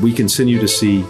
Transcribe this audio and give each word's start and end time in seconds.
we 0.00 0.12
continue 0.12 0.58
to 0.58 0.68
see 0.68 1.04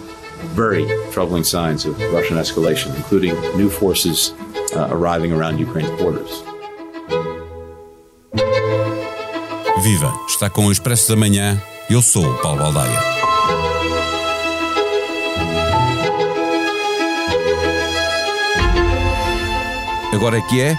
very 0.53 0.85
troubling 1.11 1.43
signs 1.43 1.85
of 1.85 1.99
Russian 2.13 2.37
escalation, 2.37 2.95
including 2.95 3.33
new 3.55 3.69
forces 3.69 4.33
uh, 4.75 4.87
arriving 4.91 5.31
around 5.31 5.59
Ukraine's 5.59 5.91
borders. 6.01 6.43
Viva! 9.81 10.13
Está 10.27 10.49
com 10.49 10.67
o 10.67 10.71
Expresso 10.71 11.09
da 11.09 11.15
Manhã. 11.15 11.61
Eu 11.89 12.01
sou 12.01 12.23
o 12.23 12.37
Paulo 12.37 12.59
Baldaia. 12.59 12.99
Agora 20.13 20.37
é 20.37 20.41
que 20.41 20.61
é? 20.61 20.77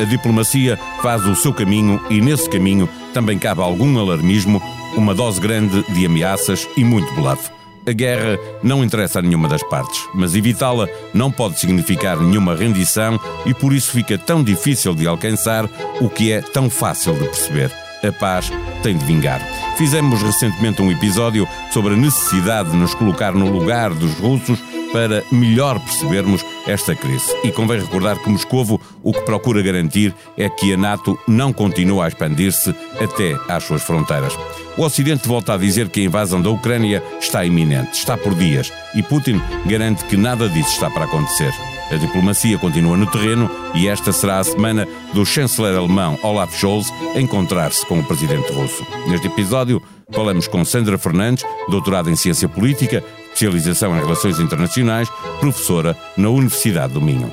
A 0.00 0.04
diplomacia 0.04 0.78
faz 1.02 1.26
o 1.26 1.34
seu 1.34 1.52
caminho 1.52 2.00
e 2.08 2.20
nesse 2.20 2.48
caminho 2.48 2.88
também 3.12 3.38
cabe 3.38 3.60
algum 3.60 3.98
alarmismo, 3.98 4.62
uma 4.96 5.14
dose 5.14 5.40
grande 5.40 5.82
de 5.92 6.06
ameaças 6.06 6.68
e 6.76 6.84
muito 6.84 7.12
bluff. 7.14 7.50
A 7.86 7.92
guerra 7.92 8.38
não 8.62 8.84
interessa 8.84 9.18
a 9.18 9.22
nenhuma 9.22 9.48
das 9.48 9.62
partes, 9.62 10.06
mas 10.14 10.34
evitá-la 10.34 10.86
não 11.14 11.30
pode 11.30 11.58
significar 11.58 12.18
nenhuma 12.18 12.54
rendição 12.54 13.18
e 13.46 13.54
por 13.54 13.72
isso 13.72 13.92
fica 13.92 14.18
tão 14.18 14.42
difícil 14.42 14.94
de 14.94 15.06
alcançar 15.06 15.64
o 16.00 16.08
que 16.08 16.32
é 16.32 16.42
tão 16.42 16.68
fácil 16.68 17.14
de 17.14 17.24
perceber 17.24 17.72
a 18.06 18.12
paz 18.12 18.50
tem 18.82 18.96
de 18.96 19.04
vingar. 19.04 19.40
Fizemos 19.76 20.22
recentemente 20.22 20.82
um 20.82 20.90
episódio 20.90 21.46
sobre 21.72 21.94
a 21.94 21.96
necessidade 21.96 22.70
de 22.70 22.76
nos 22.76 22.94
colocar 22.94 23.32
no 23.32 23.50
lugar 23.50 23.92
dos 23.92 24.14
russos 24.14 24.58
para 24.92 25.22
melhor 25.30 25.78
percebermos 25.80 26.44
esta 26.66 26.94
crise. 26.94 27.34
E 27.44 27.52
convém 27.52 27.80
recordar 27.80 28.18
que 28.18 28.30
Moscovo 28.30 28.80
o 29.02 29.12
que 29.12 29.22
procura 29.22 29.62
garantir 29.62 30.14
é 30.36 30.48
que 30.48 30.72
a 30.72 30.76
NATO 30.76 31.18
não 31.26 31.52
continue 31.52 32.00
a 32.00 32.08
expandir-se 32.08 32.74
até 33.00 33.36
às 33.48 33.64
suas 33.64 33.82
fronteiras. 33.82 34.36
O 34.76 34.82
Ocidente 34.82 35.26
volta 35.26 35.54
a 35.54 35.56
dizer 35.56 35.88
que 35.88 36.00
a 36.00 36.04
invasão 36.04 36.40
da 36.40 36.50
Ucrânia 36.50 37.02
está 37.18 37.44
iminente, 37.44 37.92
está 37.92 38.16
por 38.16 38.34
dias, 38.34 38.72
e 38.94 39.02
Putin 39.02 39.40
garante 39.66 40.04
que 40.04 40.16
nada 40.16 40.48
disso 40.48 40.70
está 40.70 40.88
para 40.88 41.04
acontecer. 41.04 41.52
A 41.90 41.96
diplomacia 41.96 42.58
continua 42.58 42.96
no 42.96 43.06
terreno 43.06 43.50
e 43.74 43.88
esta 43.88 44.12
será 44.12 44.38
a 44.38 44.44
semana 44.44 44.86
do 45.14 45.24
chanceler 45.24 45.76
alemão 45.76 46.18
Olaf 46.22 46.54
Scholz 46.54 46.92
encontrar-se 47.16 47.84
com 47.86 47.98
o 47.98 48.04
presidente 48.04 48.52
russo. 48.52 48.86
Neste 49.08 49.26
episódio, 49.26 49.82
falamos 50.12 50.46
com 50.46 50.64
Sandra 50.64 50.98
Fernandes, 50.98 51.44
doutorada 51.68 52.10
em 52.10 52.16
Ciência 52.16 52.48
Política, 52.48 53.02
especialização 53.38 53.96
em 53.96 54.00
Relações 54.00 54.40
Internacionais, 54.40 55.08
professora 55.38 55.96
na 56.16 56.28
Universidade 56.28 56.92
do 56.92 57.00
Minho. 57.00 57.32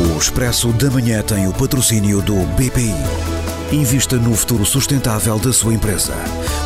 O 0.00 0.18
Expresso 0.18 0.72
da 0.72 0.90
Manhã 0.90 1.22
tem 1.22 1.46
o 1.46 1.52
patrocínio 1.52 2.22
do 2.22 2.34
BPI. 2.56 2.94
Invista 3.70 4.16
no 4.16 4.34
futuro 4.34 4.64
sustentável 4.64 5.38
da 5.38 5.52
sua 5.52 5.74
empresa. 5.74 6.14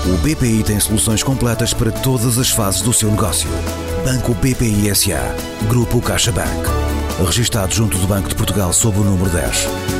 O 0.06 0.16
BPI 0.18 0.62
tem 0.62 0.78
soluções 0.78 1.22
completas 1.22 1.74
para 1.74 1.90
todas 1.90 2.38
as 2.38 2.50
fases 2.50 2.82
do 2.82 2.92
seu 2.92 3.10
negócio. 3.10 3.48
Banco 4.04 4.34
BPI 4.34 4.94
SA. 4.94 5.34
Grupo 5.68 6.00
CaixaBank. 6.00 6.68
Registrado 7.26 7.74
junto 7.74 7.98
do 7.98 8.06
Banco 8.06 8.28
de 8.28 8.34
Portugal 8.34 8.72
sob 8.72 8.98
o 8.98 9.04
número 9.04 9.30
10. 9.30 9.99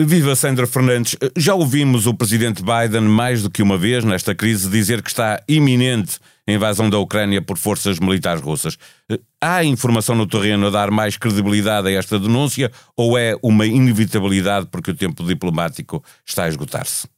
Viva 0.00 0.36
Sandra 0.36 0.64
Fernandes. 0.64 1.16
Já 1.36 1.56
ouvimos 1.56 2.06
o 2.06 2.14
presidente 2.14 2.62
Biden 2.62 3.00
mais 3.00 3.42
do 3.42 3.50
que 3.50 3.60
uma 3.60 3.76
vez 3.76 4.04
nesta 4.04 4.32
crise 4.32 4.70
dizer 4.70 5.02
que 5.02 5.10
está 5.10 5.42
iminente 5.48 6.20
a 6.46 6.52
invasão 6.52 6.88
da 6.88 7.00
Ucrânia 7.00 7.42
por 7.42 7.58
forças 7.58 7.98
militares 7.98 8.40
russas. 8.40 8.78
Há 9.40 9.64
informação 9.64 10.14
no 10.14 10.24
terreno 10.24 10.68
a 10.68 10.70
dar 10.70 10.92
mais 10.92 11.16
credibilidade 11.16 11.88
a 11.88 11.90
esta 11.90 12.16
denúncia 12.16 12.70
ou 12.96 13.18
é 13.18 13.36
uma 13.42 13.66
inevitabilidade 13.66 14.68
porque 14.70 14.92
o 14.92 14.96
tempo 14.96 15.24
diplomático 15.24 16.00
está 16.24 16.44
a 16.44 16.48
esgotar-se? 16.48 17.08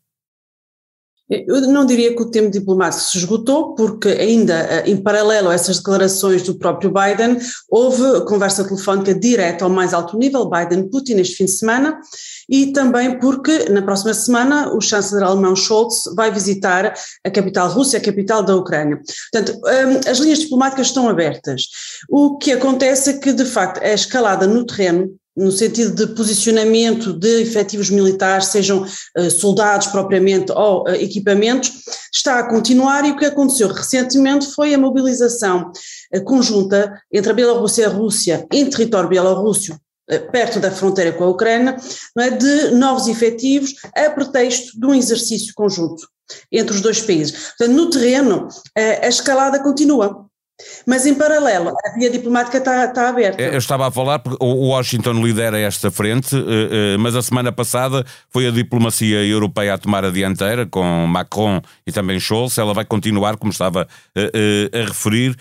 Eu 1.28 1.60
não 1.68 1.86
diria 1.86 2.16
que 2.16 2.22
o 2.22 2.30
tempo 2.30 2.50
diplomático 2.50 3.04
se 3.04 3.18
esgotou, 3.18 3.76
porque 3.76 4.08
ainda 4.08 4.54
eh, 4.54 4.90
em 4.90 4.96
paralelo 4.96 5.48
a 5.48 5.54
essas 5.54 5.76
declarações 5.76 6.42
do 6.42 6.56
próprio 6.56 6.90
Biden, 6.90 7.38
houve 7.70 8.24
conversa 8.24 8.64
telefónica 8.64 9.14
direta 9.14 9.64
ao 9.64 9.70
mais 9.70 9.94
alto 9.94 10.18
nível, 10.18 10.50
Biden-Putin, 10.50 11.20
este 11.20 11.36
fim 11.36 11.44
de 11.44 11.52
semana, 11.52 12.00
e 12.50 12.72
também 12.72 13.18
porque 13.20 13.68
na 13.70 13.80
próxima 13.80 14.12
semana 14.12 14.74
o 14.74 14.80
chanceler 14.80 15.24
alemão 15.24 15.54
Scholz 15.54 16.02
vai 16.16 16.32
visitar 16.32 16.92
a 17.24 17.30
capital 17.30 17.68
russa, 17.68 17.96
a 17.96 18.00
capital 18.00 18.42
da 18.42 18.56
Ucrânia. 18.56 19.00
Portanto, 19.32 19.56
hum, 19.58 20.10
as 20.10 20.18
linhas 20.18 20.40
diplomáticas 20.40 20.88
estão 20.88 21.08
abertas. 21.08 21.62
O 22.08 22.36
que 22.38 22.50
acontece 22.50 23.10
é 23.10 23.18
que, 23.18 23.32
de 23.32 23.44
facto, 23.44 23.80
a 23.80 23.92
escalada 23.92 24.46
no 24.46 24.66
terreno 24.66 25.14
no 25.36 25.52
sentido 25.52 25.94
de 25.94 26.12
posicionamento 26.14 27.12
de 27.12 27.40
efetivos 27.40 27.88
militares, 27.88 28.46
sejam 28.46 28.82
uh, 28.82 29.30
soldados 29.30 29.86
propriamente 29.86 30.52
ou 30.52 30.82
uh, 30.82 30.90
equipamentos, 30.90 31.72
está 32.12 32.40
a 32.40 32.48
continuar 32.48 33.06
e 33.06 33.12
o 33.12 33.16
que 33.16 33.24
aconteceu 33.24 33.68
recentemente 33.68 34.52
foi 34.52 34.74
a 34.74 34.78
mobilização 34.78 35.70
uh, 36.14 36.24
conjunta 36.24 36.92
entre 37.12 37.30
a 37.30 37.34
Bielorrússia 37.34 37.82
e 37.82 37.84
a 37.86 37.88
Rússia 37.88 38.46
em 38.52 38.68
território 38.68 39.08
bielorrússio, 39.08 39.78
perto 40.18 40.58
da 40.58 40.70
fronteira 40.70 41.12
com 41.12 41.24
a 41.24 41.28
Ucrânia, 41.28 41.76
é, 42.18 42.30
de 42.30 42.70
novos 42.74 43.06
efetivos 43.08 43.74
a 43.94 44.10
pretexto 44.10 44.78
de 44.78 44.86
um 44.86 44.94
exercício 44.94 45.52
conjunto 45.54 46.08
entre 46.50 46.74
os 46.74 46.80
dois 46.80 47.00
países. 47.00 47.32
Portanto, 47.56 47.76
no 47.76 47.90
terreno, 47.90 48.48
a 48.76 49.08
escalada 49.08 49.58
continua. 49.60 50.29
Mas 50.86 51.06
em 51.06 51.14
paralelo, 51.14 51.70
a 51.70 51.98
via 51.98 52.10
diplomática 52.10 52.58
está, 52.58 52.84
está 52.86 53.08
aberta. 53.08 53.42
Eu 53.42 53.58
estava 53.58 53.88
a 53.88 53.90
falar, 53.90 54.18
porque 54.18 54.42
o 54.42 54.68
Washington 54.68 55.24
lidera 55.24 55.58
esta 55.58 55.90
frente, 55.90 56.34
eh, 56.34 56.94
eh, 56.94 56.96
mas 56.98 57.14
a 57.14 57.22
semana 57.22 57.52
passada 57.52 58.04
foi 58.28 58.46
a 58.46 58.50
diplomacia 58.50 59.24
europeia 59.24 59.74
a 59.74 59.78
tomar 59.78 60.04
a 60.04 60.10
dianteira, 60.10 60.66
com 60.66 61.06
Macron 61.06 61.60
e 61.86 61.92
também 61.92 62.18
Scholz. 62.18 62.56
Ela 62.58 62.74
vai 62.74 62.84
continuar, 62.84 63.36
como 63.36 63.52
estava 63.52 63.86
eh, 64.14 64.70
a 64.72 64.88
referir. 64.88 65.36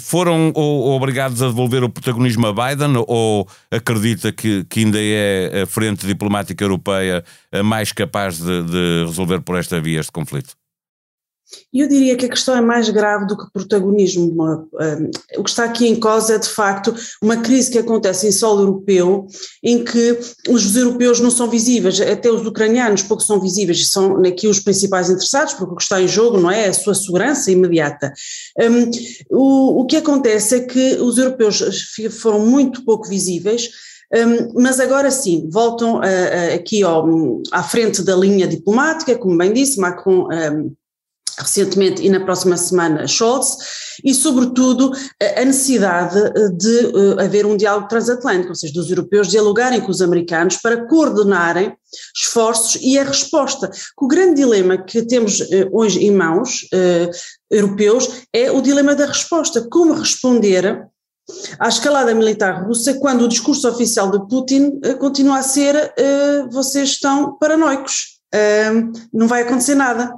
Foram 0.00 0.52
obrigados 0.54 1.40
a 1.40 1.46
devolver 1.46 1.82
o 1.82 1.88
protagonismo 1.88 2.46
a 2.46 2.52
Biden 2.52 2.92
ou 3.06 3.48
acredita 3.70 4.30
que, 4.30 4.64
que 4.64 4.80
ainda 4.80 4.98
é 5.00 5.62
a 5.62 5.66
frente 5.66 6.06
diplomática 6.06 6.62
europeia 6.62 7.24
mais 7.64 7.90
capaz 7.90 8.36
de, 8.36 8.62
de 8.64 9.04
resolver 9.06 9.40
por 9.40 9.56
esta 9.56 9.80
via 9.80 10.00
este 10.00 10.12
conflito? 10.12 10.57
Eu 11.72 11.88
diria 11.88 12.16
que 12.16 12.26
a 12.26 12.28
questão 12.28 12.56
é 12.56 12.60
mais 12.60 12.88
grave 12.90 13.26
do 13.26 13.36
que 13.36 13.50
protagonismo. 13.52 14.68
o 15.36 15.44
que 15.44 15.50
está 15.50 15.64
aqui 15.64 15.86
em 15.86 15.98
causa 15.98 16.34
é, 16.34 16.38
de 16.38 16.48
facto, 16.48 16.94
uma 17.22 17.38
crise 17.38 17.70
que 17.70 17.78
acontece 17.78 18.26
em 18.26 18.32
solo 18.32 18.62
europeu, 18.62 19.26
em 19.62 19.84
que 19.84 20.18
os 20.48 20.76
europeus 20.76 21.20
não 21.20 21.30
são 21.30 21.48
visíveis, 21.48 22.00
até 22.00 22.30
os 22.30 22.46
ucranianos 22.46 23.02
pouco 23.02 23.22
são 23.22 23.40
visíveis, 23.40 23.88
são 23.88 24.22
aqui 24.24 24.48
os 24.48 24.60
principais 24.60 25.08
interessados, 25.08 25.54
porque 25.54 25.72
o 25.72 25.76
que 25.76 25.82
está 25.82 26.00
em 26.00 26.08
jogo 26.08 26.38
não 26.38 26.50
é 26.50 26.68
a 26.68 26.74
sua 26.74 26.94
segurança 26.94 27.50
imediata. 27.50 28.12
o, 29.30 29.82
o 29.82 29.86
que 29.86 29.96
acontece 29.96 30.56
é 30.56 30.60
que 30.60 30.96
os 30.96 31.18
europeus 31.18 31.62
foram 32.10 32.46
muito 32.46 32.84
pouco 32.84 33.08
visíveis, 33.08 33.70
um, 34.14 34.62
mas 34.62 34.80
agora 34.80 35.10
sim, 35.10 35.48
voltam 35.50 35.96
uh, 35.96 35.98
uh, 35.98 36.54
aqui 36.54 36.82
ao, 36.82 37.42
à 37.52 37.62
frente 37.62 38.02
da 38.02 38.16
linha 38.16 38.46
diplomática, 38.46 39.18
como 39.18 39.36
bem 39.36 39.52
disse, 39.52 39.78
Macron 39.78 40.28
um, 40.32 40.72
recentemente 41.38 42.02
e 42.02 42.10
na 42.10 42.20
próxima 42.20 42.56
semana 42.56 43.06
Scholz, 43.06 43.56
e 44.04 44.14
sobretudo 44.14 44.92
a 45.36 45.44
necessidade 45.44 46.18
eh, 46.18 46.48
de 46.50 46.86
uh, 46.86 47.20
haver 47.20 47.46
um 47.46 47.56
diálogo 47.56 47.88
transatlântico, 47.88 48.50
ou 48.50 48.54
seja, 48.54 48.72
dos 48.72 48.90
europeus 48.90 49.28
dialogarem 49.28 49.80
com 49.80 49.90
os 49.90 50.00
americanos 50.00 50.56
para 50.56 50.86
coordenarem 50.86 51.76
esforços 52.16 52.80
e 52.82 52.98
a 52.98 53.04
resposta. 53.04 53.70
O 54.00 54.06
grande 54.06 54.36
dilema 54.36 54.78
que 54.78 55.02
temos 55.02 55.40
uh, 55.40 55.68
hoje 55.72 56.04
em 56.04 56.10
mãos, 56.10 56.66
europeus, 57.50 58.22
é 58.32 58.50
o 58.50 58.60
dilema 58.60 58.94
da 58.94 59.06
resposta, 59.06 59.66
como 59.70 59.94
responder 59.94 60.86
à 61.58 61.68
escalada 61.68 62.14
militar 62.14 62.64
russa 62.64 62.94
quando 62.94 63.22
o 63.22 63.28
discurso 63.28 63.68
oficial 63.68 64.10
de 64.10 64.26
Putin 64.28 64.80
continua 64.98 65.38
a 65.38 65.42
ser 65.42 65.92
vocês 66.50 66.90
estão 66.90 67.36
paranoicos, 67.38 68.20
não 69.12 69.28
vai 69.28 69.42
acontecer 69.42 69.74
nada. 69.74 70.12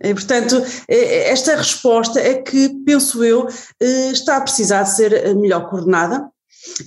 Portanto, 0.00 0.62
esta 0.88 1.56
resposta 1.56 2.20
é 2.20 2.34
que, 2.36 2.70
penso 2.86 3.22
eu, 3.22 3.46
eh, 3.80 4.10
está 4.10 4.38
a 4.38 4.40
precisar 4.40 4.84
de 4.84 4.96
ser 4.96 5.12
eh, 5.12 5.34
melhor 5.34 5.68
coordenada 5.68 6.26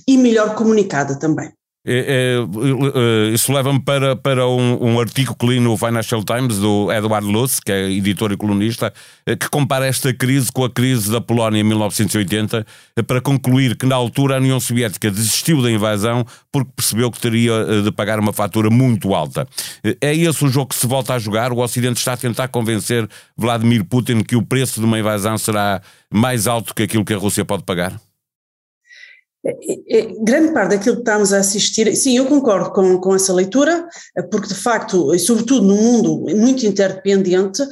e 0.06 0.18
melhor 0.18 0.54
comunicada 0.56 1.16
também. 1.18 1.52
É, 1.86 2.38
é, 2.38 3.28
é, 3.28 3.34
isso 3.34 3.52
leva-me 3.52 3.78
para, 3.78 4.16
para 4.16 4.48
um, 4.48 4.94
um, 4.94 5.00
artigo 5.00 5.34
que 5.34 5.46
li 5.46 5.60
no 5.60 5.76
Financial 5.76 6.24
Times 6.24 6.58
do 6.58 6.90
Edward 6.90 7.26
Luce, 7.26 7.60
que 7.60 7.70
é 7.70 7.90
editor 7.90 8.32
e 8.32 8.38
colunista, 8.38 8.90
eh, 9.26 9.36
que 9.36 9.50
compara 9.50 9.86
esta 9.86 10.12
crise 10.14 10.50
com 10.50 10.64
a 10.64 10.70
crise 10.70 11.12
da 11.12 11.20
Polónia 11.20 11.60
em 11.60 11.62
1980, 11.62 12.66
eh, 12.96 13.02
para 13.02 13.20
concluir 13.20 13.76
que 13.76 13.84
na 13.84 13.94
altura 13.96 14.36
a 14.36 14.38
União 14.38 14.58
Soviética 14.58 15.10
desistiu 15.10 15.60
da 15.60 15.70
invasão 15.70 16.24
porque 16.50 16.70
percebeu 16.74 17.10
que 17.10 17.20
teria 17.20 17.52
eh, 17.52 17.82
de 17.82 17.92
pagar 17.92 18.18
uma 18.18 18.32
fatura 18.32 18.70
muito 18.70 19.14
alta. 19.14 19.46
É 20.00 20.16
esse 20.16 20.42
o 20.42 20.48
jogo 20.48 20.68
que 20.68 20.76
se 20.76 20.86
volta 20.86 21.12
a 21.12 21.18
jogar? 21.18 21.52
O 21.52 21.58
Ocidente 21.58 21.98
está 21.98 22.14
a 22.14 22.16
tentar 22.16 22.48
convencer 22.48 23.06
Vladimir 23.36 23.84
Putin 23.84 24.22
que 24.22 24.36
o 24.36 24.42
preço 24.42 24.80
de 24.80 24.86
uma 24.86 24.98
invasão 24.98 25.36
será 25.36 25.82
mais 26.10 26.46
alto 26.46 26.74
que 26.74 26.84
aquilo 26.84 27.04
que 27.04 27.12
a 27.12 27.18
Rússia 27.18 27.44
pode 27.44 27.62
pagar? 27.64 28.00
É, 29.46 29.98
é, 29.98 30.14
grande 30.20 30.54
parte 30.54 30.70
daquilo 30.70 30.96
que 30.96 31.02
estamos 31.02 31.32
a 31.32 31.38
assistir, 31.38 31.94
sim, 31.94 32.16
eu 32.16 32.24
concordo 32.24 32.70
com, 32.70 32.98
com 32.98 33.14
essa 33.14 33.32
leitura, 33.32 33.86
porque 34.30 34.48
de 34.48 34.54
facto, 34.54 35.14
e 35.14 35.18
sobretudo 35.18 35.66
num 35.66 35.76
mundo 35.76 36.24
muito 36.34 36.64
interdependente, 36.64 37.62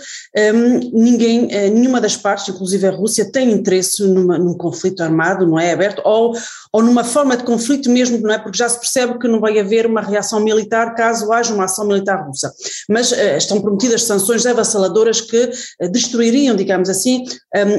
um, 0.55 0.91
ninguém, 0.93 1.49
eh, 1.51 1.71
nenhuma 1.71 1.99
das 1.99 2.15
partes, 2.15 2.49
inclusive 2.49 2.87
a 2.87 2.91
Rússia, 2.91 3.31
tem 3.33 3.51
interesse 3.51 4.03
numa, 4.07 4.39
num 4.39 4.55
conflito 4.55 5.03
armado, 5.03 5.47
não 5.47 5.59
é 5.59 5.73
aberto, 5.73 6.03
ou, 6.05 6.35
ou 6.73 6.83
numa 6.83 7.05
forma 7.05 7.39
de 7.39 7.45
conflito 7.45 7.89
mesmo, 7.89 8.19
não 8.19 8.35
é? 8.35 8.39
Porque 8.39 8.59
já 8.59 8.69
se 8.69 8.79
percebe 8.79 9.19
que 9.19 9.29
não 9.29 9.41
vai 9.41 9.59
haver 9.59 9.87
uma 9.87 10.03
reação 10.03 10.41
militar 10.41 10.95
caso 10.95 11.33
haja 11.33 11.55
uma 11.55 11.65
ação 11.65 11.87
militar 11.87 12.27
russa. 12.27 12.53
Mas 12.89 13.13
uh, 13.13 13.37
estão 13.37 13.61
prometidas 13.61 14.05
sanções 14.05 14.45
avassaladoras 14.45 15.23
que 15.23 15.51
destruiriam, 15.91 16.55
digamos 16.55 16.91
assim, 16.91 17.25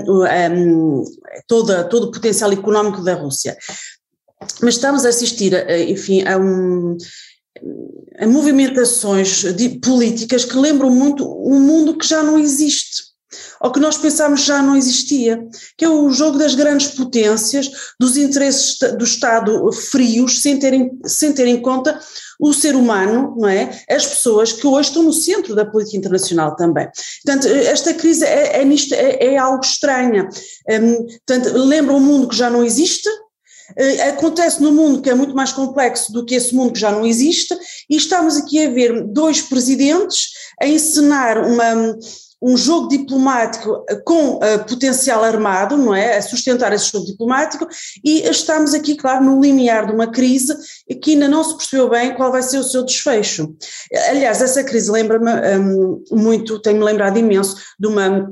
um, 0.08 0.24
um, 0.24 1.04
toda, 1.48 1.84
todo 1.84 2.06
o 2.06 2.12
potencial 2.12 2.52
económico 2.52 3.04
da 3.04 3.14
Rússia. 3.14 3.56
Mas 4.62 4.76
estamos 4.76 5.06
a 5.06 5.10
assistir, 5.10 5.54
enfim, 5.90 6.24
a, 6.24 6.38
um, 6.38 6.98
a 8.20 8.28
movimentações 8.28 9.44
políticas 9.82 10.46
que 10.46 10.58
lembram 10.58 10.90
muito 10.90 11.26
um 11.26 11.60
mundo 11.60 11.98
que 11.98 12.08
já 12.08 12.22
não 12.24 12.38
existe 12.38 13.14
ou 13.64 13.72
que 13.72 13.80
nós 13.80 13.98
pensávamos 13.98 14.44
já 14.44 14.62
não 14.62 14.76
existia, 14.76 15.42
que 15.78 15.86
é 15.86 15.90
o 15.90 16.10
jogo 16.10 16.38
das 16.38 16.54
grandes 16.54 16.88
potências, 16.88 17.72
dos 17.98 18.18
interesses 18.18 18.78
do 18.98 19.06
Estado 19.06 19.72
frios, 19.72 20.42
sem 20.42 20.60
ter, 20.60 20.74
em, 20.74 20.92
sem 21.06 21.32
ter 21.32 21.48
em 21.48 21.62
conta 21.62 21.98
o 22.40 22.54
ser 22.54 22.76
humano, 22.76 23.34
não 23.38 23.48
é? 23.48 23.70
As 23.90 24.06
pessoas 24.06 24.52
que 24.52 24.68
hoje 24.68 24.90
estão 24.90 25.02
no 25.02 25.14
centro 25.14 25.56
da 25.56 25.66
política 25.66 25.98
internacional 25.98 26.58
também. 26.58 26.90
Portanto, 27.24 27.48
esta 27.48 27.94
crise 27.94 28.26
é, 28.26 28.62
é, 28.62 28.66
nisto, 28.66 28.94
é, 28.94 29.34
é 29.34 29.38
algo 29.38 29.64
estranha. 29.64 30.28
Um, 30.70 31.06
portanto, 31.06 31.58
lembra 31.58 31.94
um 31.94 32.02
mundo 32.02 32.28
que 32.28 32.36
já 32.36 32.50
não 32.50 32.66
existe, 32.66 33.08
acontece 34.10 34.62
no 34.62 34.72
mundo 34.72 35.02
que 35.02 35.10
é 35.10 35.16
muito 35.16 35.36
mais 35.36 35.52
complexo 35.52 36.12
do 36.12 36.26
que 36.26 36.36
esse 36.36 36.54
mundo 36.54 36.74
que 36.74 36.80
já 36.80 36.92
não 36.92 37.06
existe, 37.06 37.58
e 37.90 37.96
estamos 37.96 38.38
aqui 38.38 38.66
a 38.66 38.70
ver 38.70 39.04
dois 39.04 39.42
presidentes 39.42 40.30
a 40.62 40.68
encenar 40.68 41.46
uma, 41.48 41.96
um 42.42 42.58
jogo 42.58 42.90
diplomático 42.90 43.86
com 44.06 44.36
uh, 44.36 44.66
potencial 44.68 45.24
armado, 45.24 45.78
não 45.78 45.96
é? 45.96 46.18
A 46.18 46.22
sustentar 46.22 46.74
esse 46.74 46.92
jogo 46.92 47.06
diplomático, 47.06 47.66
e 48.04 48.22
estamos 48.28 48.74
aqui, 48.74 48.96
claro, 48.96 49.24
no 49.24 49.42
limiar 49.42 49.88
de 49.88 49.94
uma 49.94 50.08
crise 50.08 50.54
que 51.02 51.12
ainda 51.12 51.30
não 51.30 51.44
se 51.44 51.56
percebeu 51.56 51.90
bem 51.90 52.14
qual 52.16 52.32
vai 52.32 52.44
ser 52.44 52.58
o 52.58 52.64
seu 52.64 52.84
desfecho. 52.84 53.56
Aliás, 54.10 54.42
essa 54.42 54.64
crise 54.64 54.92
lembra-me 54.92 55.32
um, 55.58 56.04
muito, 56.12 56.60
tenho-me 56.60 56.84
lembrado 56.84 57.18
imenso 57.18 57.56
de 57.80 57.88
uma 57.88 58.30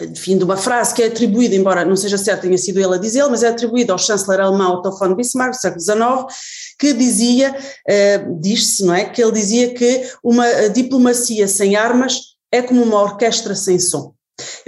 enfim, 0.00 0.36
de 0.36 0.44
uma 0.44 0.56
frase 0.56 0.94
que 0.94 1.02
é 1.02 1.06
atribuída, 1.06 1.54
embora 1.54 1.84
não 1.84 1.96
seja 1.96 2.18
certo, 2.18 2.42
tenha 2.42 2.58
sido 2.58 2.78
ele 2.78 2.94
a 2.94 2.98
dizer, 2.98 3.26
mas 3.28 3.42
é 3.42 3.48
atribuída 3.48 3.92
ao 3.92 3.98
chanceler 3.98 4.40
alemão 4.40 4.74
Otto 4.74 4.90
von 4.92 5.14
Bismarck, 5.14 5.52
do 5.52 5.60
século 5.60 5.80
XIX, 5.80 6.36
que 6.78 6.92
dizia, 6.92 7.54
uh, 7.54 8.40
diz-se, 8.40 8.84
não 8.84 8.94
é, 8.94 9.04
que 9.04 9.22
ele 9.22 9.32
dizia 9.32 9.72
que 9.74 10.08
uma 10.22 10.46
diplomacia 10.68 11.48
sem 11.48 11.76
armas 11.76 12.36
é 12.52 12.62
como 12.62 12.82
uma 12.82 13.02
orquestra 13.02 13.54
sem 13.54 13.78
som. 13.78 14.14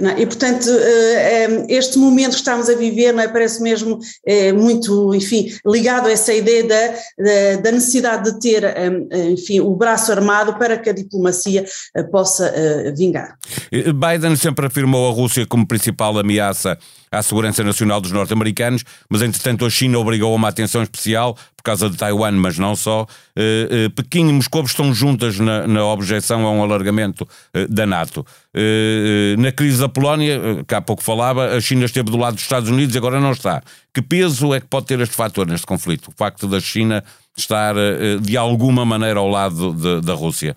É? 0.01 0.21
E, 0.21 0.25
portanto, 0.25 0.69
eh, 0.69 1.45
eh, 1.45 1.65
este 1.67 1.97
momento 1.97 2.31
que 2.31 2.37
estamos 2.37 2.69
a 2.69 2.75
viver 2.75 3.11
não 3.11 3.21
é, 3.21 3.27
parece 3.27 3.61
mesmo 3.61 3.99
é, 4.25 4.53
muito, 4.53 5.13
enfim, 5.13 5.51
ligado 5.65 6.07
a 6.07 6.11
essa 6.11 6.33
ideia 6.33 6.63
da, 6.63 7.57
da, 7.61 7.71
necessidade 7.71 8.31
de 8.31 8.39
ter, 8.39 8.63
enfim, 9.31 9.59
o 9.59 9.75
braço 9.75 10.11
armado 10.11 10.53
para 10.53 10.77
que 10.77 10.89
a 10.89 10.93
diplomacia 10.93 11.65
possa 12.11 12.53
vingar. 12.95 13.37
Biden 13.71 14.35
sempre 14.35 14.67
afirmou 14.67 15.09
a 15.09 15.13
Rússia 15.13 15.45
como 15.45 15.67
principal 15.67 16.17
ameaça 16.17 16.77
à 17.11 17.21
segurança 17.21 17.63
nacional 17.63 17.99
dos 17.99 18.11
norte-americanos, 18.11 18.83
mas 19.09 19.21
entretanto 19.21 19.65
a 19.65 19.69
China 19.69 19.99
obrigou 19.99 20.31
a 20.31 20.35
uma 20.35 20.47
atenção 20.47 20.83
especial 20.83 21.35
por 21.57 21.63
causa 21.63 21.89
de 21.89 21.97
Taiwan, 21.97 22.31
mas 22.31 22.57
não 22.57 22.73
só. 22.75 23.05
Pequim 23.95 24.29
e 24.29 24.33
Moscou 24.33 24.63
estão 24.63 24.93
juntas 24.93 25.39
na, 25.39 25.67
na 25.67 25.85
objeção 25.85 26.45
a 26.45 26.51
um 26.51 26.63
alargamento 26.63 27.27
da 27.69 27.85
NATO. 27.85 28.25
na 29.37 29.51
crise 29.51 29.83
da 29.89 29.93
Polónia, 29.93 30.63
que 30.67 30.75
há 30.75 30.81
pouco 30.81 31.03
falava, 31.03 31.55
a 31.55 31.59
China 31.59 31.85
esteve 31.85 32.11
do 32.11 32.17
lado 32.17 32.35
dos 32.35 32.43
Estados 32.43 32.69
Unidos 32.69 32.95
agora 32.95 33.19
não 33.19 33.31
está. 33.31 33.61
Que 33.93 34.01
peso 34.01 34.53
é 34.53 34.61
que 34.61 34.67
pode 34.67 34.85
ter 34.85 34.99
este 34.99 35.15
fator 35.15 35.47
neste 35.47 35.65
conflito? 35.65 36.09
O 36.09 36.13
facto 36.15 36.47
da 36.47 36.59
China 36.59 37.03
estar 37.35 37.75
de 38.21 38.37
alguma 38.37 38.85
maneira 38.85 39.19
ao 39.19 39.27
lado 39.27 39.73
de, 39.73 40.01
da 40.01 40.13
Rússia? 40.13 40.55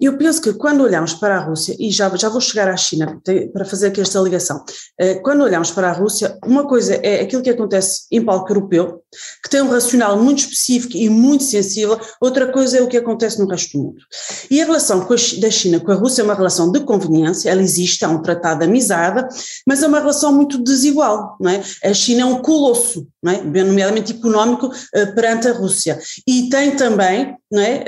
Eu 0.00 0.16
penso 0.16 0.40
que 0.40 0.52
quando 0.52 0.82
olhamos 0.82 1.14
para 1.14 1.36
a 1.36 1.40
Rússia, 1.40 1.74
e 1.78 1.90
já, 1.90 2.14
já 2.16 2.28
vou 2.28 2.40
chegar 2.40 2.68
à 2.68 2.76
China 2.76 3.20
para 3.52 3.64
fazer 3.64 3.88
aqui 3.88 4.00
esta 4.00 4.20
ligação, 4.20 4.64
eh, 4.98 5.16
quando 5.16 5.42
olhamos 5.42 5.72
para 5.72 5.90
a 5.90 5.92
Rússia, 5.92 6.38
uma 6.46 6.66
coisa 6.66 6.94
é 6.94 7.22
aquilo 7.22 7.42
que 7.42 7.50
acontece 7.50 8.02
em 8.10 8.24
palco 8.24 8.50
europeu, 8.50 9.02
que 9.42 9.50
tem 9.50 9.60
um 9.60 9.68
racional 9.68 10.16
muito 10.16 10.38
específico 10.38 10.96
e 10.96 11.08
muito 11.08 11.42
sensível, 11.42 11.98
outra 12.20 12.52
coisa 12.52 12.78
é 12.78 12.82
o 12.82 12.86
que 12.86 12.96
acontece 12.96 13.38
no 13.40 13.48
resto 13.48 13.76
do 13.76 13.84
mundo. 13.84 14.00
E 14.48 14.60
a 14.60 14.64
relação 14.64 15.02
a, 15.02 15.40
da 15.40 15.50
China 15.50 15.80
com 15.80 15.90
a 15.90 15.96
Rússia 15.96 16.22
é 16.22 16.24
uma 16.24 16.34
relação 16.34 16.70
de 16.70 16.80
conveniência, 16.80 17.50
ela 17.50 17.62
existe, 17.62 18.04
é 18.04 18.08
um 18.08 18.22
tratado 18.22 18.60
de 18.60 18.66
amizade, 18.66 19.26
mas 19.66 19.82
é 19.82 19.88
uma 19.88 19.98
relação 19.98 20.32
muito 20.32 20.62
desigual, 20.62 21.36
não 21.40 21.50
é? 21.50 21.62
A 21.84 21.92
China 21.92 22.22
é 22.22 22.24
um 22.24 22.40
colosso, 22.40 23.08
não 23.20 23.32
é? 23.32 23.42
nomeadamente 23.42 24.12
económico, 24.12 24.70
eh, 24.94 25.06
perante 25.06 25.48
a 25.48 25.52
Rússia, 25.52 25.98
e 26.26 26.48
tem 26.48 26.76
também, 26.76 27.36
não 27.50 27.62
é? 27.62 27.84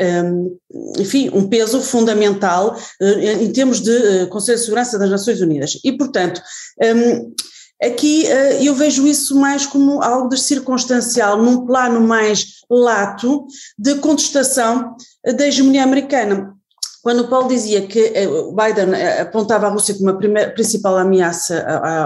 enfim, 0.99 1.31
um 1.34 1.49
peso 1.49 1.59
peso 1.60 1.82
fundamental 1.82 2.74
eh, 3.00 3.34
em 3.34 3.52
termos 3.52 3.80
de 3.80 3.90
eh, 3.90 4.26
Conselho 4.26 4.56
de 4.56 4.64
Segurança 4.64 4.98
das 4.98 5.10
Nações 5.10 5.40
Unidas. 5.42 5.78
E, 5.84 5.92
portanto, 5.92 6.40
hum, 6.82 7.34
Aqui 7.82 8.26
eh, 8.26 8.62
eu 8.62 8.74
vejo 8.74 9.06
isso 9.06 9.34
mais 9.34 9.64
como 9.64 10.02
algo 10.02 10.28
de 10.28 10.38
circunstancial, 10.38 11.42
num 11.42 11.64
plano 11.64 11.98
mais 11.98 12.60
lato 12.70 13.46
de 13.78 13.94
contestação 13.94 14.94
da 15.24 15.46
hegemonia 15.46 15.82
americana. 15.82 16.54
Quando 17.02 17.29
Paulo 17.29 17.49
dizia 17.49 17.87
que 17.87 17.99
eh, 18.14 18.26
Biden 18.26 18.94
eh, 18.94 19.23
apontava 19.23 19.67
a 19.67 19.70
Rússia 19.70 19.94
como 19.94 20.11
a 20.11 20.14
primeira, 20.14 20.50
principal 20.50 20.99
ameaça 20.99 21.61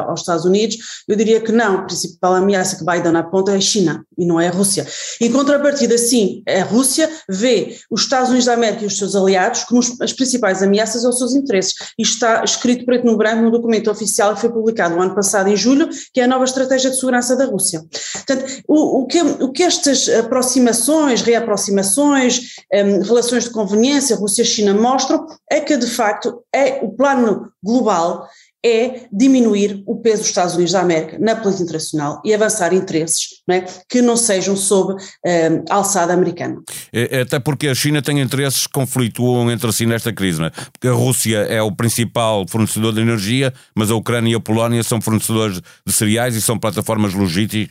aos 0.07 0.21
Estados 0.21 0.45
Unidos, 0.45 1.05
eu 1.09 1.17
diria 1.17 1.41
que 1.41 1.53
não, 1.53 1.79
a 1.79 1.83
principal 1.83 2.35
ameaça 2.35 2.77
que 2.77 2.85
Biden 2.85 3.17
aponta 3.17 3.53
é 3.53 3.57
a 3.57 3.61
China 3.61 4.05
e 4.17 4.25
não 4.25 4.41
é 4.41 4.49
a 4.49 4.51
Rússia. 4.51 4.87
Em 5.21 5.31
contrapartida, 5.31 5.99
sim, 5.99 6.43
a 6.47 6.63
Rússia 6.63 7.11
vê 7.29 7.77
os 7.91 8.03
Estados 8.03 8.29
Unidos 8.29 8.47
da 8.47 8.55
América 8.55 8.85
e 8.85 8.87
os 8.87 8.97
seus 8.97 9.17
aliados 9.17 9.65
como 9.65 9.81
as 10.01 10.13
principais 10.13 10.63
ameaças 10.63 11.05
aos 11.05 11.19
seus 11.19 11.35
interesses. 11.35 11.75
Isto 11.99 12.15
está 12.15 12.45
escrito 12.45 12.85
preto 12.85 13.07
no 13.07 13.17
branco 13.17 13.43
no 13.43 13.51
documento 13.51 13.91
oficial 13.91 14.35
que 14.35 14.41
foi 14.41 14.51
publicado 14.51 14.95
no 14.95 15.03
ano 15.03 15.15
passado, 15.15 15.49
em 15.49 15.57
julho, 15.57 15.89
que 16.13 16.21
é 16.21 16.25
a 16.25 16.29
nova 16.29 16.45
estratégia 16.45 16.91
de 16.91 16.97
segurança 16.97 17.37
da 17.37 17.45
Rússia. 17.45 17.85
Portanto, 18.13 18.63
o, 18.69 19.03
o, 19.03 19.07
que, 19.07 19.21
o 19.21 19.53
que 19.53 19.63
estas 19.63 20.09
aproximações, 20.09 21.23
reaproximações, 21.23 22.55
um, 22.73 23.03
relações 23.03 23.45
de 23.45 23.51
conveniência, 23.51 24.17
Rússia-China 24.17 24.75
mostram 24.95 25.27
é 25.51 25.61
que, 25.61 25.77
de 25.77 25.87
facto, 25.87 26.43
é 26.55 26.79
o 26.83 26.91
plano 26.91 27.51
global 27.63 28.29
é 28.65 29.03
diminuir 29.13 29.83
o 29.87 29.97
peso 29.97 30.23
dos 30.23 30.29
Estados 30.29 30.55
Unidos 30.55 30.73
da 30.73 30.81
América 30.81 31.19
na 31.19 31.37
política 31.37 31.65
internacional 31.65 32.23
e 32.25 32.33
avançar 32.33 32.73
interesses 32.73 33.43
não 33.47 33.57
é, 33.57 33.67
que 33.87 34.01
não 34.01 34.17
sejam 34.17 34.57
sob 34.57 34.95
eh, 35.27 35.63
alçada 35.69 36.15
americana. 36.15 36.63
É, 36.91 37.19
é, 37.19 37.21
até 37.21 37.39
porque 37.39 37.69
a 37.69 37.75
China 37.75 38.01
tem 38.01 38.21
interesses 38.23 38.67
que 38.67 38.73
conflituam 38.73 39.51
entre 39.51 39.71
si 39.71 39.85
nesta 39.85 40.15
crise, 40.15 40.39
não 40.39 40.47
é? 40.47 40.51
porque 40.51 40.89
a 40.89 40.93
Rússia 40.93 41.41
é 41.41 41.61
o 41.61 41.71
principal 41.71 42.47
fornecedor 42.49 42.95
de 42.95 43.03
energia, 43.03 43.53
mas 43.75 43.91
a 43.91 43.97
Ucrânia 43.97 44.33
e 44.33 44.35
a 44.35 44.41
Polónia 44.41 44.83
são 44.83 44.99
fornecedores 44.99 45.61
de 45.87 45.93
cereais 45.93 46.35
e 46.35 46.41
são 46.41 46.59
plataformas 46.59 47.13
logísticas 47.13 47.69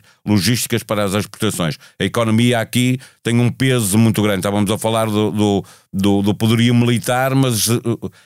para 0.86 1.04
as 1.04 1.14
exportações. 1.14 1.78
A 2.00 2.04
economia 2.04 2.60
aqui 2.60 2.98
tem 3.22 3.38
um 3.38 3.50
peso 3.50 3.98
muito 3.98 4.22
grande. 4.22 4.40
Estávamos 4.40 4.70
a 4.70 4.78
falar 4.78 5.06
do, 5.06 5.30
do, 5.30 5.64
do, 5.92 6.22
do 6.22 6.34
poderio 6.34 6.74
militar, 6.74 7.34
mas 7.34 7.68
uh, 7.68 7.80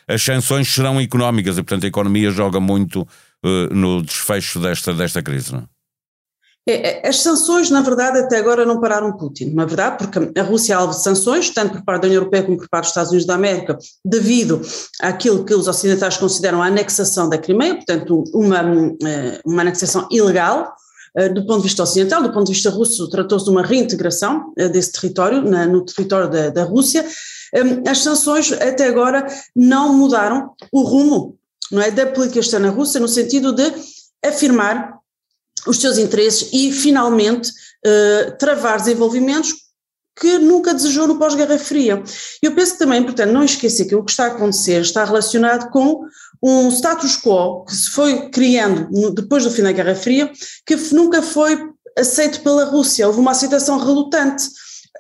as 0.07 0.23
sanções 0.23 0.69
serão 0.69 1.01
económicas 1.01 1.59
e, 1.59 1.63
portanto, 1.63 1.85
a 1.85 1.89
economia 1.89 2.31
joga 2.31 2.61
muito 2.61 3.03
uh, 3.03 3.75
no 3.75 4.03
desfecho 4.03 4.61
desta, 4.61 4.93
desta 4.95 5.23
crise. 5.23 5.53
Não 5.53 5.61
é? 5.61 5.65
é, 6.69 7.07
é? 7.07 7.09
As 7.09 7.21
sanções, 7.21 7.71
na 7.71 7.81
verdade, 7.81 8.19
até 8.19 8.37
agora 8.37 8.65
não 8.65 8.81
pararam 8.81 9.17
Putin, 9.17 9.55
é 9.59 9.67
verdade? 9.67 9.97
Porque 9.99 10.39
a 10.39 10.43
Rússia 10.43 10.75
é 10.75 10.77
alvo 10.77 10.93
de 10.93 11.03
sanções, 11.03 11.51
tanto 11.51 11.75
por 11.75 11.85
parte 11.85 12.03
da 12.03 12.09
União 12.09 12.21
Europeia 12.21 12.43
como 12.43 12.59
por 12.59 12.69
parte 12.69 12.85
dos 12.85 12.91
Estados 12.91 13.11
Unidos 13.11 13.27
da 13.27 13.35
América, 13.35 13.79
devido 14.05 14.61
àquilo 15.01 15.45
que 15.45 15.55
os 15.55 15.67
ocidentais 15.67 16.17
consideram 16.19 16.63
a 16.63 16.67
anexação 16.67 17.29
da 17.29 17.39
Crimeia, 17.39 17.75
portanto, 17.75 18.23
uma, 18.35 18.61
eh, 19.03 19.41
uma 19.45 19.63
anexação 19.63 20.07
ilegal, 20.11 20.65
eh, 20.65 20.73
do 21.27 21.47
ponto 21.47 21.63
de 21.63 21.69
vista 21.69 21.83
ocidental, 21.83 22.23
do 22.23 22.31
ponto 22.31 22.47
de 22.47 22.53
vista 22.53 22.69
russo, 22.69 23.09
tratou-se 23.09 23.47
de 23.47 23.51
uma 23.51 23.63
reintegração 23.63 24.53
eh, 24.59 24.69
desse 24.69 24.93
território 24.93 25.41
no 25.41 25.85
território 25.85 26.31
da, 26.31 26.51
da 26.51 26.65
Rússia. 26.65 27.05
As 27.89 27.99
sanções 27.99 28.53
até 28.53 28.87
agora 28.87 29.27
não 29.57 29.95
mudaram 29.95 30.51
o 30.71 30.83
rumo 30.83 31.39
não 31.71 31.83
é, 31.83 31.91
da 31.91 32.07
política 32.07 32.41
externa 32.41 32.71
russa, 32.71 32.99
no 33.01 33.09
sentido 33.09 33.53
de 33.53 33.73
afirmar 34.25 34.99
os 35.67 35.79
seus 35.79 35.99
interesses 35.99 36.49
e, 36.53 36.73
finalmente, 36.73 37.51
uh, 37.51 38.37
travar 38.39 38.79
desenvolvimentos 38.79 39.68
que 40.19 40.39
nunca 40.39 40.75
desejou 40.75 41.07
no 41.07 41.19
pós-Guerra 41.19 41.59
Fria. 41.59 42.03
Eu 42.43 42.55
penso 42.55 42.73
que 42.73 42.79
também, 42.79 43.03
portanto, 43.03 43.31
não 43.31 43.45
esquecer 43.45 43.87
que 43.87 43.95
o 43.95 44.05
que 44.05 44.11
está 44.11 44.25
a 44.25 44.29
acontecer 44.29 44.81
está 44.81 45.05
relacionado 45.05 45.71
com 45.71 46.05
um 46.43 46.69
status 46.71 47.17
quo 47.17 47.65
que 47.65 47.75
se 47.75 47.91
foi 47.91 48.29
criando 48.31 49.13
depois 49.13 49.45
do 49.45 49.51
fim 49.51 49.63
da 49.63 49.73
Guerra 49.73 49.95
Fria, 49.95 50.31
que 50.67 50.77
nunca 50.93 51.23
foi 51.23 51.59
aceito 51.97 52.41
pela 52.43 52.65
Rússia. 52.65 53.07
Houve 53.07 53.21
uma 53.21 53.33
aceitação 53.33 53.79
relutante. 53.79 54.45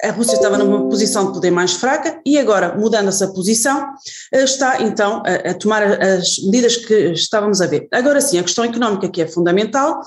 A 0.02 0.10
Rússia 0.12 0.34
estava 0.34 0.56
numa 0.56 0.88
posição 0.88 1.26
de 1.26 1.32
poder 1.32 1.50
mais 1.50 1.72
fraca 1.72 2.20
e 2.24 2.38
agora, 2.38 2.76
mudando 2.76 3.08
essa 3.08 3.28
posição, 3.32 3.84
eh, 4.32 4.44
está 4.44 4.80
então 4.80 5.22
a, 5.26 5.50
a 5.50 5.54
tomar 5.54 5.82
as 5.82 6.38
medidas 6.38 6.76
que 6.76 6.94
estávamos 7.12 7.60
a 7.60 7.66
ver. 7.66 7.88
Agora 7.90 8.20
sim, 8.20 8.38
a 8.38 8.44
questão 8.44 8.64
económica 8.64 9.08
que 9.08 9.22
é 9.22 9.26
fundamental, 9.26 10.00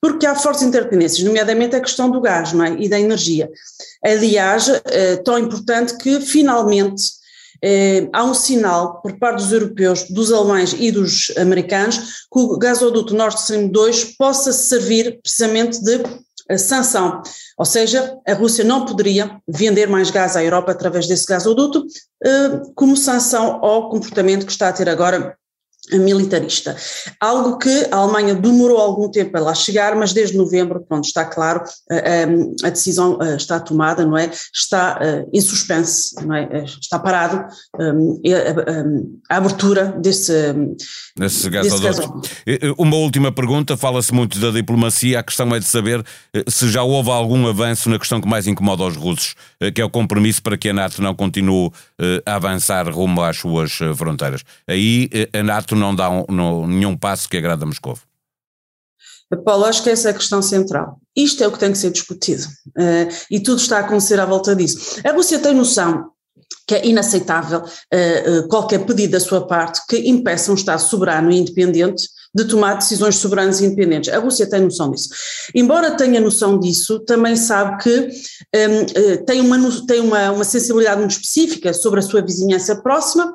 porque 0.00 0.26
há 0.26 0.34
fortes 0.34 0.62
interdependências, 0.62 1.24
nomeadamente 1.24 1.76
a 1.76 1.80
questão 1.80 2.10
do 2.10 2.20
gás 2.20 2.52
é? 2.52 2.76
e 2.78 2.88
da 2.88 2.98
energia. 2.98 3.50
Aliás, 4.04 4.68
é 4.86 5.16
tão 5.16 5.38
importante 5.38 5.96
que 5.96 6.20
finalmente 6.20 7.16
é, 7.62 8.08
há 8.12 8.24
um 8.24 8.34
sinal 8.34 9.00
por 9.00 9.18
parte 9.18 9.42
dos 9.42 9.52
europeus, 9.52 10.04
dos 10.10 10.32
alemães 10.32 10.74
e 10.78 10.90
dos 10.90 11.32
americanos 11.38 11.98
que 12.32 12.38
o 12.38 12.58
gasoduto 12.58 13.14
Nord 13.14 13.38
Stream 13.38 13.68
2 13.68 14.16
possa 14.16 14.52
servir 14.52 15.20
precisamente 15.22 15.82
de 15.82 16.02
sanção, 16.58 17.22
ou 17.58 17.64
seja, 17.64 18.16
a 18.26 18.34
Rússia 18.34 18.62
não 18.62 18.84
poderia 18.84 19.40
vender 19.48 19.88
mais 19.88 20.10
gás 20.10 20.36
à 20.36 20.44
Europa 20.44 20.70
através 20.70 21.08
desse 21.08 21.26
gasoduto, 21.26 21.84
eh, 22.22 22.62
como 22.76 22.96
sanção 22.96 23.64
ao 23.64 23.88
comportamento 23.88 24.46
que 24.46 24.52
está 24.52 24.68
a 24.68 24.72
ter 24.72 24.88
agora 24.88 25.36
militarista. 25.92 26.76
Algo 27.20 27.58
que 27.58 27.86
a 27.90 27.96
Alemanha 27.96 28.34
demorou 28.34 28.78
algum 28.78 29.08
tempo 29.10 29.36
a 29.36 29.40
lá 29.40 29.54
chegar, 29.54 29.94
mas 29.94 30.12
desde 30.12 30.36
novembro, 30.36 30.84
pronto, 30.86 31.04
está 31.04 31.24
claro, 31.24 31.62
a, 31.90 32.66
a 32.66 32.70
decisão 32.70 33.18
eh, 33.20 33.36
está 33.36 33.60
tomada, 33.60 34.04
não 34.04 34.16
é? 34.16 34.30
Está 34.52 34.98
eh, 35.00 35.26
em 35.32 35.40
suspense, 35.40 36.14
não 36.24 36.34
é? 36.34 36.48
Eh, 36.50 36.64
está 36.64 36.98
parado 36.98 37.44
a, 37.78 39.34
a, 39.34 39.36
abertura 39.36 39.94
desse, 39.98 40.54
desse 41.16 41.48
gasoduto. 41.50 42.28
Uma 42.78 42.96
última 42.96 43.30
pergunta, 43.30 43.76
fala-se 43.76 44.12
muito 44.12 44.38
da 44.38 44.50
diplomacia, 44.50 45.20
a 45.20 45.22
questão 45.22 45.54
é 45.54 45.58
de 45.58 45.66
saber 45.66 46.04
se 46.48 46.68
já 46.70 46.82
houve 46.82 47.10
algum 47.10 47.46
avanço 47.46 47.88
na 47.88 47.98
questão 47.98 48.20
que 48.20 48.28
mais 48.28 48.46
incomoda 48.46 48.84
os 48.84 48.96
russos, 48.96 49.34
que 49.74 49.80
é 49.80 49.84
o 49.84 49.90
compromisso 49.90 50.42
para 50.42 50.56
que 50.56 50.68
a 50.68 50.72
NATO 50.72 51.02
não 51.02 51.14
continue 51.14 51.70
a 52.24 52.34
avançar 52.34 52.88
rumo 52.90 53.22
às 53.22 53.36
suas 53.38 53.72
fronteiras. 53.96 54.42
Aí 54.68 55.08
a 55.32 55.42
NATO 55.42 55.75
não 55.76 55.94
dá 55.94 56.10
um, 56.10 56.66
nenhum 56.66 56.96
passo 56.96 57.28
que 57.28 57.36
agrada 57.36 57.64
a 57.64 57.66
Moscou? 57.66 57.98
Paulo, 59.44 59.64
acho 59.64 59.82
que 59.82 59.90
essa 59.90 60.08
é 60.08 60.10
a 60.12 60.14
questão 60.14 60.40
central. 60.40 61.00
Isto 61.14 61.42
é 61.42 61.48
o 61.48 61.52
que 61.52 61.58
tem 61.58 61.72
que 61.72 61.78
ser 61.78 61.90
discutido 61.90 62.44
uh, 62.44 63.14
e 63.30 63.40
tudo 63.40 63.60
está 63.60 63.78
a 63.78 63.80
acontecer 63.80 64.20
à 64.20 64.24
volta 64.24 64.54
disso. 64.54 65.00
A 65.04 65.12
Rússia 65.12 65.38
tem 65.38 65.54
noção 65.54 66.10
que 66.66 66.74
é 66.74 66.86
inaceitável 66.86 67.60
uh, 67.60 68.48
qualquer 68.48 68.84
pedido 68.84 69.12
da 69.12 69.20
sua 69.20 69.46
parte 69.46 69.80
que 69.88 70.08
impeça 70.08 70.50
um 70.50 70.54
Estado 70.54 70.80
soberano 70.80 71.30
e 71.30 71.38
independente 71.38 72.08
de 72.34 72.44
tomar 72.44 72.74
decisões 72.74 73.16
soberanas 73.16 73.60
e 73.60 73.66
independentes. 73.66 74.12
A 74.12 74.18
Rússia 74.18 74.48
tem 74.48 74.60
noção 74.60 74.90
disso. 74.90 75.08
Embora 75.54 75.96
tenha 75.96 76.20
noção 76.20 76.58
disso, 76.58 77.00
também 77.00 77.34
sabe 77.34 77.82
que 77.82 78.08
um, 78.54 79.24
tem, 79.24 79.40
uma, 79.40 79.86
tem 79.86 80.00
uma, 80.00 80.32
uma 80.32 80.44
sensibilidade 80.44 80.98
muito 80.98 81.12
específica 81.12 81.72
sobre 81.72 82.00
a 82.00 82.02
sua 82.02 82.20
vizinhança 82.20 82.76
próxima 82.76 83.32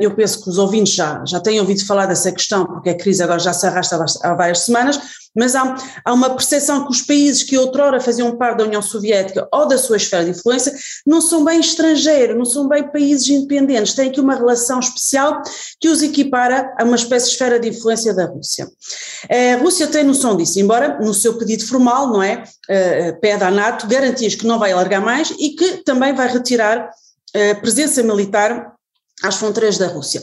eu 0.00 0.14
penso 0.14 0.42
que 0.42 0.50
os 0.50 0.58
ouvintes 0.58 0.94
já, 0.94 1.22
já 1.24 1.38
têm 1.38 1.60
ouvido 1.60 1.84
falar 1.86 2.06
dessa 2.06 2.32
questão, 2.32 2.66
porque 2.66 2.90
a 2.90 2.96
crise 2.96 3.22
agora 3.22 3.38
já 3.38 3.52
se 3.52 3.66
arrasta 3.66 4.04
há 4.22 4.34
várias 4.34 4.60
semanas, 4.60 4.98
mas 5.34 5.54
há, 5.54 5.76
há 6.04 6.12
uma 6.12 6.30
percepção 6.30 6.84
que 6.84 6.90
os 6.90 7.02
países 7.02 7.44
que 7.44 7.56
outrora 7.56 8.00
faziam 8.00 8.36
parte 8.36 8.58
da 8.58 8.64
União 8.64 8.82
Soviética 8.82 9.46
ou 9.52 9.68
da 9.68 9.78
sua 9.78 9.96
esfera 9.96 10.24
de 10.24 10.30
influência 10.32 10.74
não 11.06 11.20
são 11.20 11.44
bem 11.44 11.60
estrangeiros, 11.60 12.36
não 12.36 12.44
são 12.44 12.68
bem 12.68 12.90
países 12.90 13.28
independentes, 13.28 13.94
têm 13.94 14.08
aqui 14.08 14.20
uma 14.20 14.34
relação 14.34 14.80
especial 14.80 15.40
que 15.80 15.88
os 15.88 16.02
equipara 16.02 16.74
a 16.76 16.82
uma 16.82 16.96
espécie 16.96 17.26
de 17.26 17.32
esfera 17.32 17.60
de 17.60 17.68
influência 17.68 18.12
da 18.12 18.26
Rússia. 18.26 18.68
A 19.30 19.62
Rússia 19.62 19.86
tem 19.86 20.02
noção 20.02 20.36
disso, 20.36 20.58
embora 20.58 20.98
no 20.98 21.14
seu 21.14 21.38
pedido 21.38 21.64
formal, 21.64 22.08
não 22.08 22.22
é, 22.22 22.42
pede 23.20 23.44
à 23.44 23.50
NATO 23.52 23.86
garantias 23.86 24.34
que 24.34 24.46
não 24.46 24.58
vai 24.58 24.72
alargar 24.72 25.00
mais 25.00 25.30
e 25.38 25.50
que 25.50 25.84
também 25.84 26.12
vai 26.12 26.26
retirar 26.26 26.90
a 27.32 27.54
presença 27.60 28.02
militar 28.02 28.74
às 29.22 29.36
fronteiras 29.36 29.78
da 29.78 29.88
Rússia. 29.88 30.22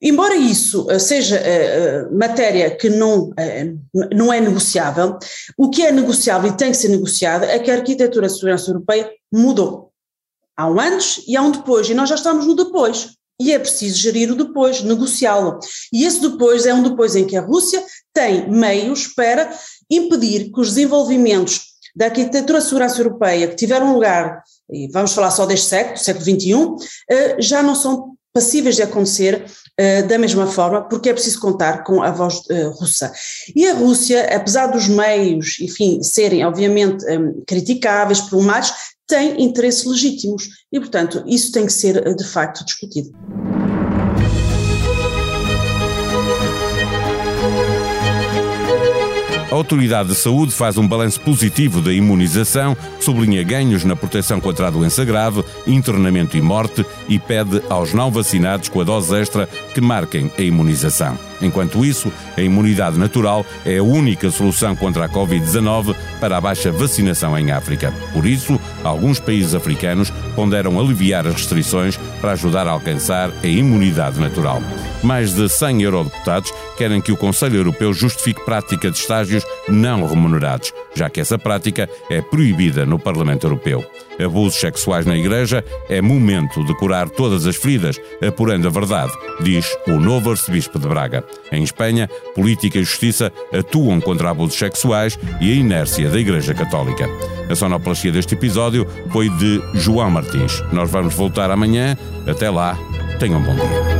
Embora 0.00 0.36
isso 0.36 0.88
eh, 0.90 0.98
seja 0.98 1.40
uh, 1.40 2.16
matéria 2.16 2.70
que 2.70 2.88
não, 2.88 3.30
uh, 3.30 4.08
não 4.14 4.32
é 4.32 4.40
negociável, 4.40 5.18
o 5.56 5.70
que 5.70 5.82
é 5.82 5.90
negociável 5.90 6.50
e 6.50 6.56
tem 6.56 6.70
que 6.70 6.76
ser 6.76 6.88
negociado 6.88 7.44
é 7.44 7.58
que 7.58 7.70
a 7.70 7.74
arquitetura 7.74 8.28
de 8.28 8.34
segurança 8.34 8.70
europeia 8.70 9.10
mudou. 9.32 9.90
Há 10.56 10.68
um 10.68 10.80
antes 10.80 11.24
e 11.26 11.36
há 11.36 11.42
um 11.42 11.50
depois, 11.50 11.88
e 11.88 11.94
nós 11.94 12.08
já 12.08 12.14
estamos 12.14 12.46
no 12.46 12.54
depois. 12.54 13.10
E 13.40 13.52
é 13.52 13.58
preciso 13.58 13.96
gerir 13.96 14.32
o 14.32 14.36
depois, 14.36 14.82
negociá-lo. 14.82 15.60
E 15.92 16.04
esse 16.04 16.20
depois 16.20 16.66
é 16.66 16.74
um 16.74 16.82
depois 16.82 17.14
em 17.14 17.24
que 17.24 17.36
a 17.36 17.40
Rússia 17.40 17.84
tem 18.12 18.50
meios 18.50 19.06
para 19.08 19.52
impedir 19.88 20.50
que 20.52 20.60
os 20.60 20.70
desenvolvimentos 20.70 21.67
da 21.98 22.04
arquitetura 22.04 22.60
de 22.60 22.64
segurança 22.64 23.00
europeia 23.00 23.48
que 23.48 23.56
tiveram 23.56 23.92
lugar 23.92 24.44
e 24.70 24.86
vamos 24.92 25.12
falar 25.12 25.32
só 25.32 25.44
deste 25.44 25.66
século, 25.66 25.98
século 25.98 26.24
XXI, 26.24 26.88
eh, 27.10 27.36
já 27.40 27.60
não 27.60 27.74
são 27.74 28.16
passíveis 28.32 28.76
de 28.76 28.82
acontecer 28.82 29.44
uh, 29.44 30.06
da 30.06 30.16
mesma 30.16 30.46
forma, 30.46 30.82
porque 30.82 31.08
é 31.08 31.12
preciso 31.12 31.40
contar 31.40 31.82
com 31.82 32.02
a 32.02 32.12
voz 32.12 32.36
uh, 32.50 32.70
russa. 32.70 33.12
E 33.56 33.66
a 33.66 33.74
Rússia, 33.74 34.28
apesar 34.32 34.68
dos 34.68 34.86
meios, 34.86 35.58
enfim, 35.58 36.00
serem 36.02 36.44
obviamente 36.44 37.04
criticáveis, 37.46 38.20
problemáticos, 38.20 38.78
tem 39.08 39.42
interesses 39.42 39.84
legítimos 39.84 40.50
e, 40.70 40.78
portanto, 40.78 41.24
isso 41.26 41.50
tem 41.50 41.66
que 41.66 41.72
ser 41.72 42.14
de 42.14 42.24
facto 42.24 42.64
discutido. 42.64 43.10
A 49.50 49.54
Autoridade 49.54 50.10
de 50.10 50.14
Saúde 50.14 50.52
faz 50.52 50.76
um 50.76 50.86
balanço 50.86 51.18
positivo 51.22 51.80
da 51.80 51.90
imunização, 51.90 52.76
sublinha 53.00 53.42
ganhos 53.42 53.82
na 53.82 53.96
proteção 53.96 54.40
contra 54.40 54.66
a 54.66 54.70
doença 54.70 55.06
grave, 55.06 55.42
internamento 55.66 56.36
e 56.36 56.42
morte 56.42 56.84
e 57.08 57.18
pede 57.18 57.62
aos 57.70 57.94
não 57.94 58.10
vacinados 58.10 58.68
com 58.68 58.82
a 58.82 58.84
dose 58.84 59.16
extra 59.16 59.48
que 59.72 59.80
marquem 59.80 60.30
a 60.36 60.42
imunização. 60.42 61.18
Enquanto 61.40 61.84
isso, 61.84 62.12
a 62.36 62.40
imunidade 62.40 62.98
natural 62.98 63.44
é 63.64 63.78
a 63.78 63.82
única 63.82 64.30
solução 64.30 64.74
contra 64.74 65.04
a 65.04 65.08
Covid-19 65.08 65.94
para 66.20 66.36
a 66.36 66.40
baixa 66.40 66.70
vacinação 66.70 67.38
em 67.38 67.50
África. 67.50 67.92
Por 68.12 68.26
isso, 68.26 68.60
alguns 68.82 69.20
países 69.20 69.54
africanos 69.54 70.10
ponderam 70.34 70.78
aliviar 70.78 71.26
as 71.26 71.34
restrições 71.34 71.96
para 72.20 72.32
ajudar 72.32 72.66
a 72.66 72.72
alcançar 72.72 73.30
a 73.42 73.46
imunidade 73.46 74.20
natural. 74.20 74.62
Mais 75.02 75.32
de 75.32 75.48
100 75.48 75.82
eurodeputados 75.82 76.52
querem 76.76 77.00
que 77.00 77.12
o 77.12 77.16
Conselho 77.16 77.56
Europeu 77.56 77.92
justifique 77.92 78.44
prática 78.44 78.90
de 78.90 78.98
estágios 78.98 79.44
não 79.68 80.06
remunerados, 80.06 80.72
já 80.94 81.08
que 81.08 81.20
essa 81.20 81.38
prática 81.38 81.88
é 82.10 82.20
proibida 82.20 82.84
no 82.84 82.98
Parlamento 82.98 83.46
Europeu. 83.46 83.84
Abusos 84.22 84.58
sexuais 84.58 85.06
na 85.06 85.16
Igreja 85.16 85.64
é 85.88 86.00
momento 86.00 86.64
de 86.64 86.74
curar 86.74 87.08
todas 87.08 87.46
as 87.46 87.56
feridas, 87.56 88.00
apurando 88.26 88.66
a 88.66 88.70
verdade, 88.70 89.12
diz 89.40 89.76
o 89.86 89.92
novo 89.92 90.30
arcebispo 90.30 90.78
de 90.78 90.88
Braga. 90.88 91.24
Em 91.52 91.62
Espanha, 91.62 92.08
política 92.34 92.78
e 92.78 92.84
justiça 92.84 93.32
atuam 93.52 94.00
contra 94.00 94.30
abusos 94.30 94.58
sexuais 94.58 95.18
e 95.40 95.52
a 95.52 95.54
inércia 95.54 96.08
da 96.08 96.18
Igreja 96.18 96.54
Católica. 96.54 97.08
A 97.48 97.54
sonoplastia 97.54 98.12
deste 98.12 98.34
episódio 98.34 98.86
foi 99.10 99.28
de 99.30 99.60
João 99.74 100.10
Martins. 100.10 100.62
Nós 100.72 100.90
vamos 100.90 101.14
voltar 101.14 101.50
amanhã. 101.50 101.96
Até 102.26 102.50
lá, 102.50 102.76
tenham 103.18 103.40
um 103.40 103.42
bom 103.42 103.54
dia. 103.54 103.97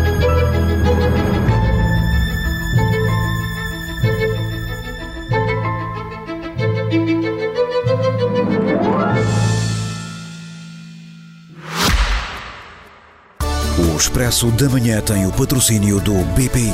Expresso 13.99 14.53
da 14.53 14.69
Manhã 14.69 15.01
tem 15.01 15.27
o 15.27 15.33
patrocínio 15.33 16.01
do 16.01 16.15
BPI. 16.27 16.73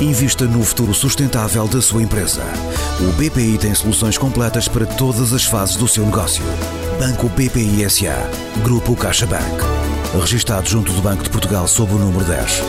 Invista 0.00 0.46
no 0.46 0.64
futuro 0.64 0.94
sustentável 0.94 1.68
da 1.68 1.82
sua 1.82 2.02
empresa. 2.02 2.42
O 3.00 3.12
BPI 3.12 3.58
tem 3.58 3.74
soluções 3.74 4.16
completas 4.16 4.66
para 4.66 4.86
todas 4.86 5.34
as 5.34 5.44
fases 5.44 5.76
do 5.76 5.86
seu 5.86 6.06
negócio. 6.06 6.42
Banco 6.98 7.28
BPI 7.28 7.88
SA. 7.90 8.16
Grupo 8.64 8.96
CaixaBank. 8.96 9.62
Registrado 10.18 10.66
junto 10.66 10.90
do 10.90 11.02
Banco 11.02 11.22
de 11.22 11.28
Portugal 11.28 11.68
sob 11.68 11.92
o 11.92 11.98
número 11.98 12.24
10. 12.24 12.62